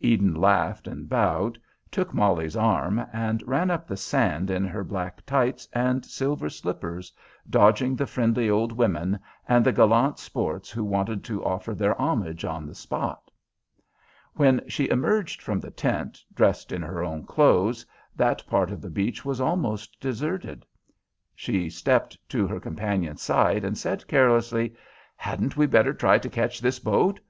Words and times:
Eden 0.00 0.34
laughed 0.34 0.88
and 0.88 1.08
bowed, 1.08 1.56
took 1.88 2.12
Molly's 2.12 2.56
arm, 2.56 3.06
and 3.12 3.46
ran 3.46 3.70
up 3.70 3.86
the 3.86 3.96
sand 3.96 4.50
in 4.50 4.64
her 4.66 4.82
black 4.82 5.24
tights 5.24 5.68
and 5.72 6.04
silver 6.04 6.50
slippers, 6.50 7.12
dodging 7.48 7.94
the 7.94 8.04
friendly 8.04 8.50
old 8.50 8.72
women, 8.72 9.20
and 9.48 9.64
the 9.64 9.70
gallant 9.72 10.18
sports 10.18 10.68
who 10.72 10.82
wanted 10.82 11.22
to 11.22 11.44
offer 11.44 11.76
their 11.76 11.94
homage 11.94 12.44
on 12.44 12.66
the 12.66 12.74
spot. 12.74 13.30
When 14.34 14.62
she 14.68 14.90
emerged 14.90 15.40
from 15.40 15.60
the 15.60 15.70
tent, 15.70 16.24
dressed 16.34 16.72
in 16.72 16.82
her 16.82 17.04
own 17.04 17.22
clothes, 17.24 17.86
that 18.16 18.44
part 18.48 18.72
of 18.72 18.80
the 18.80 18.90
beach 18.90 19.24
was 19.24 19.40
almost 19.40 20.00
deserted. 20.00 20.66
She 21.36 21.70
stepped 21.70 22.18
to 22.30 22.48
her 22.48 22.58
companion's 22.58 23.22
side 23.22 23.62
and 23.62 23.78
said 23.78 24.08
carelessly: 24.08 24.74
"Hadn't 25.14 25.56
we 25.56 25.66
better 25.66 25.94
try 25.94 26.18
to 26.18 26.28
catch 26.28 26.60
this 26.60 26.80
boat? 26.80 27.20